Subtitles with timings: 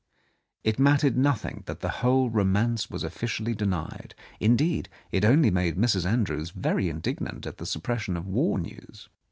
[0.63, 6.09] It mattered nothing that the whole romance was officially denied; indeed, it only made Mrs.
[6.09, 9.09] Andrews very indignant at the suppression of war news.